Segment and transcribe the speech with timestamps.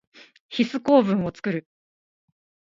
[0.49, 1.67] ヒス構文をつくる。